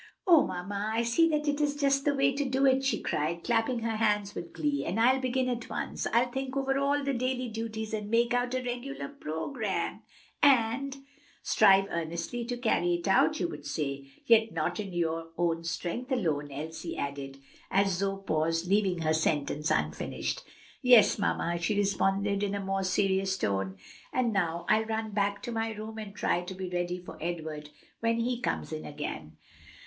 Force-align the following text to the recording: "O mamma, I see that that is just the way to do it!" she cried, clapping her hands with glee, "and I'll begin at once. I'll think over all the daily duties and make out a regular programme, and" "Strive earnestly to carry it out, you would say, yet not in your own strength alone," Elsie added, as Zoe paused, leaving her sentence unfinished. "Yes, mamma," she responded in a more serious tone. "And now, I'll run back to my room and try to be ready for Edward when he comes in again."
"O 0.25 0.43
mamma, 0.47 0.93
I 0.95 1.03
see 1.03 1.29
that 1.29 1.43
that 1.43 1.61
is 1.61 1.75
just 1.75 2.05
the 2.05 2.15
way 2.15 2.33
to 2.33 2.43
do 2.43 2.65
it!" 2.65 2.83
she 2.83 2.99
cried, 3.03 3.43
clapping 3.43 3.81
her 3.81 3.97
hands 3.97 4.33
with 4.33 4.51
glee, 4.51 4.83
"and 4.83 4.99
I'll 4.99 5.19
begin 5.21 5.47
at 5.47 5.69
once. 5.69 6.07
I'll 6.11 6.31
think 6.31 6.57
over 6.57 6.75
all 6.79 7.03
the 7.03 7.13
daily 7.13 7.49
duties 7.49 7.93
and 7.93 8.09
make 8.09 8.33
out 8.33 8.55
a 8.55 8.63
regular 8.63 9.09
programme, 9.09 10.01
and" 10.41 10.97
"Strive 11.43 11.85
earnestly 11.91 12.45
to 12.45 12.57
carry 12.57 12.95
it 12.95 13.07
out, 13.07 13.39
you 13.39 13.47
would 13.49 13.67
say, 13.67 14.07
yet 14.25 14.51
not 14.51 14.79
in 14.79 14.91
your 14.91 15.27
own 15.37 15.63
strength 15.65 16.11
alone," 16.11 16.51
Elsie 16.51 16.97
added, 16.97 17.37
as 17.69 17.97
Zoe 17.97 18.23
paused, 18.25 18.67
leaving 18.67 19.03
her 19.03 19.13
sentence 19.13 19.69
unfinished. 19.69 20.41
"Yes, 20.81 21.19
mamma," 21.19 21.59
she 21.59 21.77
responded 21.77 22.41
in 22.41 22.55
a 22.55 22.59
more 22.65 22.83
serious 22.83 23.37
tone. 23.37 23.77
"And 24.11 24.33
now, 24.33 24.65
I'll 24.67 24.85
run 24.85 25.11
back 25.11 25.43
to 25.43 25.51
my 25.51 25.71
room 25.73 25.99
and 25.99 26.15
try 26.15 26.41
to 26.41 26.55
be 26.55 26.69
ready 26.71 26.97
for 26.97 27.19
Edward 27.21 27.69
when 27.99 28.19
he 28.21 28.41
comes 28.41 28.73
in 28.73 28.83
again." 28.83 29.37